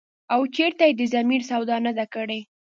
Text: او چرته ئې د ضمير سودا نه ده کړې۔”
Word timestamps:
او 0.33 0.41
چرته 0.55 0.83
ئې 0.87 0.93
د 0.99 1.01
ضمير 1.13 1.41
سودا 1.49 1.77
نه 1.85 1.91
ده 1.97 2.05
کړې۔” 2.13 2.39